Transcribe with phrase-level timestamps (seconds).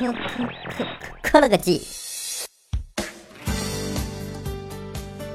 [0.00, 0.18] 科科
[0.78, 0.86] 科
[1.22, 1.82] 科了个技。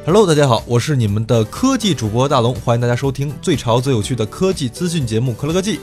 [0.03, 5.77] Hello，大家好，我是你们的科技主播大龙，欢迎大家收听最潮最有趣的科技资讯节目《科乐科技》。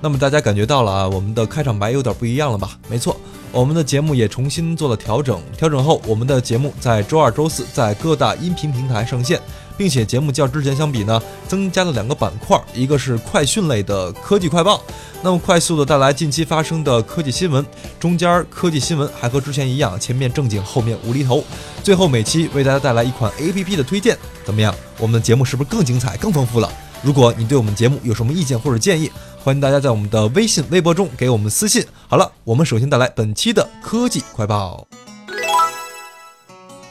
[0.00, 2.78] 那么大家感觉到了啊，我们的开场白有点不一样了吧？
[2.88, 3.20] 没错，
[3.50, 5.42] 我们的节目也重新做了调整。
[5.56, 9.40] 调整后，我们的节目在周二、周四在各大音频平台上线，
[9.80, 11.18] 并且节目较之前相比呢，
[11.48, 14.82] 增加了两个板块，一个是快讯类的科技快报，
[15.22, 17.64] 那么快速的带来近期发生的科技新闻，
[17.98, 21.42] 中间科技新闻还和之前一样，前面正经，后面无厘头。
[21.82, 24.74] 最后每期为大家带来一款 APP 的推荐，怎么样？
[24.98, 26.70] 我们的节目是不是更精彩、更丰富了？
[27.00, 29.10] 如果你对我们节目有什么意见或者建议，
[29.42, 31.82] 欢迎大家在我们的微信、微博中给我们私信。
[32.06, 34.86] 好了，我们首先带来本期的科技快报。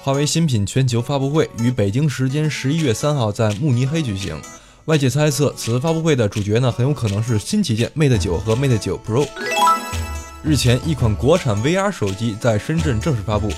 [0.10, 4.42] 华为新品全球发布会于北京时间十一月三号在慕尼黑举行，
[4.86, 9.28] 外界猜测此次发布会的主角呢很有可能是新旗舰 Mate 九和 Mate 九 Pro。
[10.42, 13.52] 日前，一款国产 VR 手机在深圳正式发布，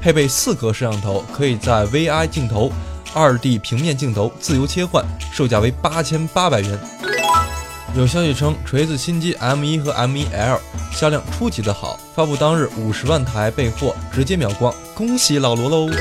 [0.00, 2.72] 配备四颗摄像头，可以在 VR 镜头、
[3.12, 6.78] 二 D 平面镜头自由切换，售价为八千八百元。
[7.96, 10.58] 有消息称，锤子新机 M1 和 M1L
[10.92, 15.92] 销量出奇的好，发布当日五十万台备货，直接秒光，恭喜老罗喽！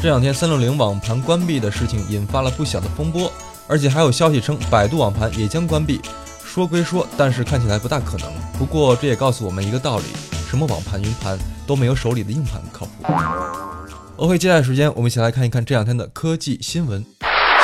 [0.00, 3.30] 这两天三六零网盘关闭的事情引发了不小的风波，
[3.66, 6.00] 而且还有消息称百度网盘也将关闭。
[6.44, 8.32] 说归说，但是看起来不大可能。
[8.58, 10.04] 不过这也告诉我们一个道理：
[10.48, 13.12] 什么网盘、云盘都没有手里的硬盘靠谱。
[14.16, 17.04] OK，接下来时间我们一起来看一看这两天的科技新闻。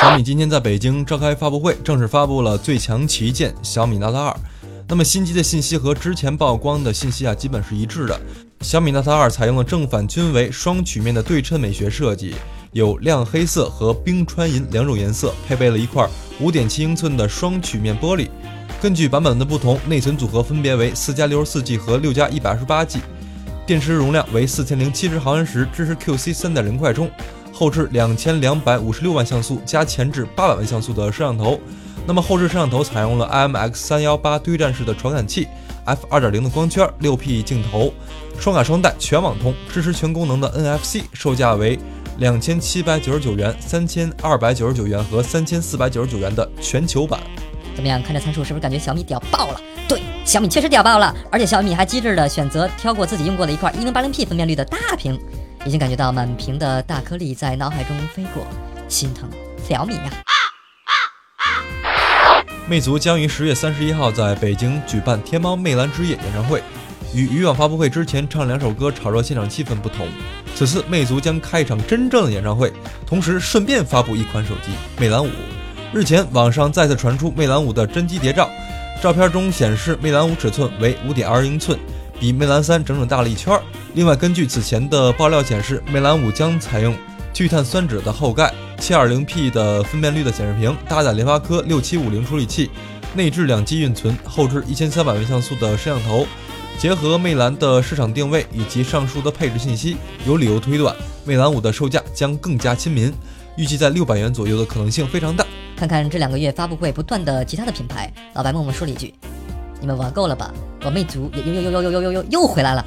[0.03, 4.35] 小米今天在北京召开发布会，正式发布了最强旗舰小米 Note 2。
[4.89, 8.19] 那么新机的信息和之前曝光的信息啊，基本是一致的。
[8.59, 12.35] 小米 Note 2采用了正反均为双曲面的对称美学设计，
[12.73, 16.05] 有亮黑色和冰川银两种颜色，配备了一块
[16.41, 18.27] 5.7英寸的双曲面玻璃。
[18.81, 22.97] 根据版本的不同，内存组合分别为4加 64G 和6加 128G，
[23.65, 27.09] 电池容量为4070毫安时，支持 QC 3.0快充。
[27.53, 31.59] 后置两千两百五十六万像素加前置八百万像素的摄像头，
[32.07, 35.47] 那么后置摄像头采用了 IMX 三幺八对战式的传感器
[35.85, 37.93] ，f 二点零的光圈，六 P 镜头，
[38.39, 41.77] 双卡双待，全网通，支持全功能的 NFC，售价为
[42.17, 47.19] 两千七百九十九元、三千二百九十九元和三千四百九十九元的全球版。
[47.75, 48.01] 怎么样？
[48.01, 49.61] 看这参数是不是感觉小米屌爆了？
[49.87, 55.19] 对，小米确实屌爆了，而且小米还机智的选择挑过自己用过的一块一零八零 P 分辨率的大屏。
[55.65, 58.45] 已经感觉到满屏的大颗粒在脑海中飞过，
[58.89, 59.29] 心疼
[59.65, 60.11] 小米呀！
[62.67, 66.61] 魅族将于十月三十一号在北京举办天猫魅蓝之夜演唱会，
[67.13, 70.05] 与以往发布会之前唱两首歌炒热现场气氛不同，
[70.53, 72.71] 此次魅族将开一场真正的演唱会，
[73.05, 75.29] 同时顺便发布一款手机魅蓝五。
[75.93, 78.49] 日前，网上再次传出魅蓝五的真机谍照，
[79.01, 81.79] 照片中显示魅蓝五尺寸为五点二英寸。
[82.19, 83.59] 比魅蓝三整整大了一圈。
[83.93, 86.95] 另外，根据此前的爆料显示，魅蓝五将采用
[87.33, 92.71] 聚碳酸酯的后盖，720P 的分辨率的显示屏，搭载联发科6750处理器，
[93.13, 96.25] 内置两 G 运存，后置1300万像素的摄像头。
[96.79, 103.13] 结合魅蓝的市场定位以及上述的配置信息，有理由推断，魅蓝五的售价将更加亲民，
[103.55, 105.45] 预计在六百元左右的可能性非常大。
[105.75, 109.13] 看看这两个月发布会不断的其他的品牌，老白默默说了一句。
[109.83, 110.49] 你们玩够了吧？
[110.85, 112.85] 我魅族也又又又又又又又又又回来了。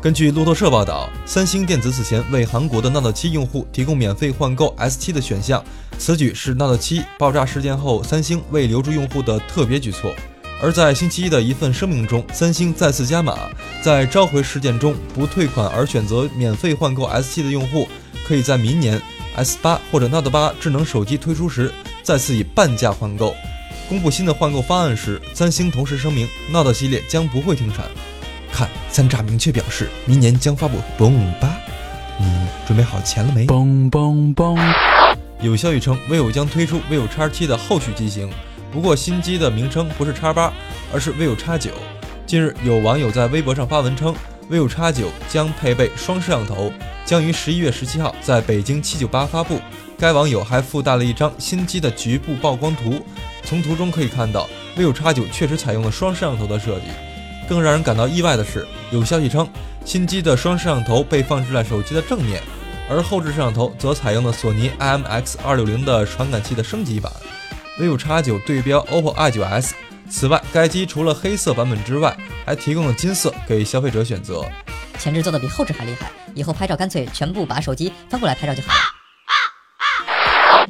[0.00, 5.60] 根据路透社报道，三星电子此前为韩国的 Note 7用户提供免费换购 S7 的选项，
[5.98, 10.14] 此举是 Note 7爆炸事件后三星为留住用户的特别举措。
[10.62, 13.36] 而在星期一的一份声明中，三星再次加码，
[13.82, 17.88] 在召回事件中不退款而选择免费换购 S7 的用户，
[18.24, 19.02] 可以在明年。
[19.36, 23.34] S 八或者 Note 八智能手机推出时，再次以半价换购。
[23.88, 27.84] 公布新的换购方案时，三星同时声明，Note 系列将不会停产。
[28.50, 31.54] 看，三炸明确表示，明年将发布 Boom 八。
[32.18, 32.26] 你
[32.66, 34.58] 准备好钱了没？Boom Boom Boom。
[35.42, 38.30] 有消息称，vivo 将推出 vivo X 七的后续机型，
[38.72, 40.50] 不过新机的名称不是 X 八，
[40.92, 41.72] 而是 vivo X 九。
[42.26, 44.14] 近日，有网友在微博上发文称。
[44.50, 46.72] vivo X 九将配备双摄像头，
[47.06, 49.60] 将于十一月十七号在北京七九八发布。
[49.96, 53.00] 该网友还附带了一张新机的局部曝光图，
[53.44, 56.86] 从图中可以看到，vivo X 九确实采用了双摄像头的设计。
[57.48, 59.48] 更让人感到意外的是，有消息称
[59.84, 62.42] 新机的双摄像头被放置在手机的正面，
[62.90, 67.10] 而后置摄像头则采用了索尼 IMX 二六零的传感器的升级版。
[67.78, 69.74] vivo X 九对标 OPPO i 九 s。
[70.10, 74.44] 此外，该机除了黑色版本之外，还提供了金色给消费者选择。
[74.98, 78.80] 前置做的比后置还厉害，以后拍照干脆全部把手机翻过来拍照就好了。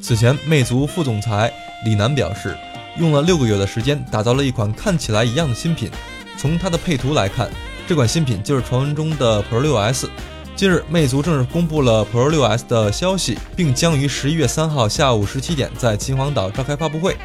[0.01, 1.53] 此前，魅族副总裁
[1.85, 2.57] 李楠表示，
[2.99, 5.91] 用了六个月的时间打造了一款看起来一样的新品。
[6.37, 7.49] 从它的配图来看，
[7.89, 10.09] 这款新品就是传闻中的 Pro 6s。
[10.55, 17.17] 近日，魅族正式公布了 Pro 6s 的消息，并将于十一月三号下午十七点在秦皇岛召开发布会。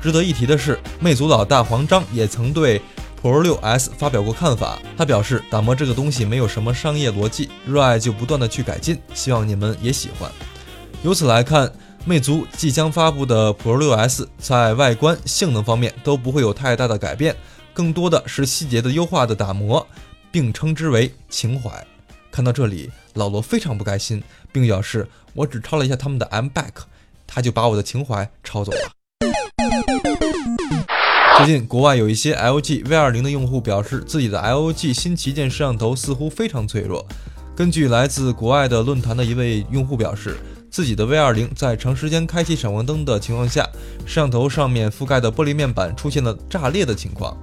[0.00, 2.80] 值得一提的是，魅族老大黄章也曾对
[3.24, 4.78] Pro 6s 发表过看法。
[4.98, 10.30] 他表示，打磨这个东西没有什么商业逻辑，热爱就不断的去改进，希望你们也喜欢。
[11.02, 11.72] 由此来看，
[12.04, 17.34] 魅族即将发布的 Pro 6s 在外观、性能方面都不会有太大的改变。
[17.72, 19.86] 更多的是细节的优化的打磨，
[20.30, 21.70] 并称之为情怀。
[22.30, 24.22] 看到这里，老罗非常不开心，
[24.52, 26.72] 并表示我只抄了一下他们的 M back，
[27.26, 28.92] 他就把我的情怀抄走了。
[31.36, 37.04] 最近，国外有一些 LG V20 的用户表示，自己的 LG 新旗舰摄像头似乎非常脆弱。
[37.56, 40.36] 根据来自国外的论坛的一位用户表示，
[40.70, 43.68] 自己的 V20 在长时间开启闪光灯的情况下，
[44.06, 47.36] 摄像头上面覆盖的玻璃面板出现了炸裂的情况。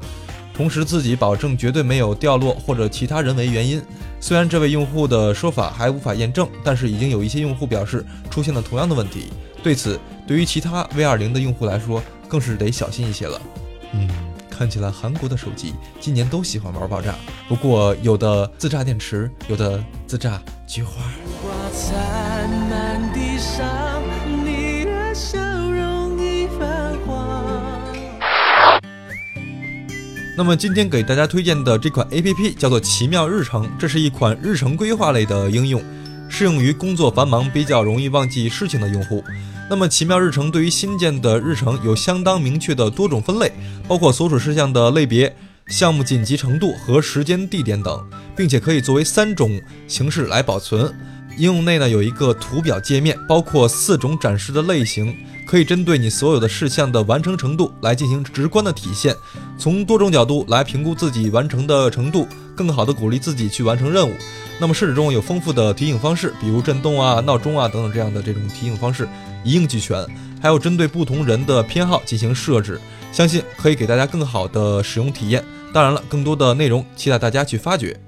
[0.53, 3.81] 同时，自己保证绝对没有掉落或者其他人为原因。
[4.21, 9.25] 虽然这位用户的说法还无法验证，但是已经有一些用户表示出现了同样的问题。
[9.61, 13.39] 对此，对于其他 V20 的用户来说，更是得小心一些了。
[13.93, 14.07] 嗯，
[14.49, 17.15] 看起来韩国的手机今年都喜欢玩爆炸，
[17.47, 21.01] 不过有的自炸电池，有的自炸菊花。
[30.37, 35.83] 那么今天给大家推荐的这款 A P P 叫做奇妙日程，这是一款日程规划类的应用，
[36.29, 39.23] 适用于工作繁忙、比较容易忘记事情的用户。
[39.71, 43.49] 那么奇妙日程对于新建的日程有相当明确的多种分类，
[43.87, 45.33] 包括所属事项的类别、
[45.67, 50.93] 项目紧急程度和时间地点等，并且可以作为三种形式来保存。
[51.37, 55.15] 应用内呢有一个图表界面，包括四种展示的类型。
[55.47, 59.15] 可以针对你所有的事项的完成程度来进行直观的体现，
[59.57, 62.27] 从多种角度来评估自己完成的程度，
[62.61, 64.13] 更好的鼓励自己去完成任务。
[64.59, 69.07] 那么设置中有丰富的提醒方式，比如震动啊、闹钟啊等等这样的这种提醒方式
[69.43, 70.05] 一应俱全，
[70.39, 72.79] 还有针对不同人的偏好进行设置，
[73.11, 75.43] 相信可以给大家更好的使用体验。
[75.73, 77.99] 当然了，更多的内容期待大家去发掘。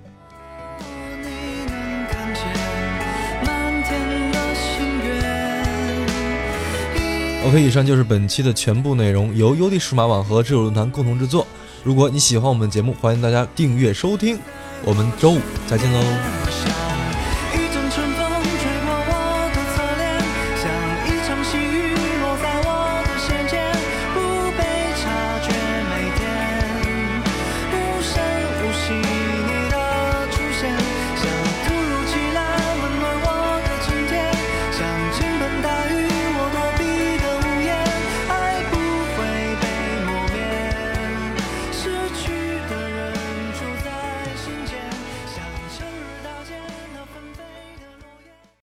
[7.47, 11.47] OK，以上就是本期的全部内容，由优地数码网和智友论坛共同制作。
[11.83, 14.39] 如果你喜欢我们的节目，欢迎大家订阅收听。
[14.85, 16.92] 我们周五再见喽。